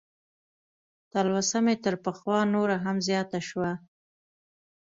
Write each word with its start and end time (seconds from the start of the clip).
تلوسه 1.11 1.57
مې 1.65 1.75
تر 1.83 1.95
پخوا 2.03 2.39
نوره 2.53 2.77
هم 2.85 2.97
زیاته 3.07 3.39
شوه. 3.47 3.71